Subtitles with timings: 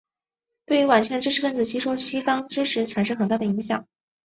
[0.65, 3.87] 对于晚清的知识分子吸收西方知识产生很大的影响。